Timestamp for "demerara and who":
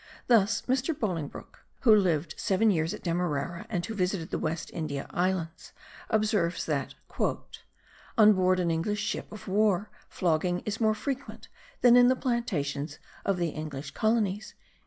3.03-3.93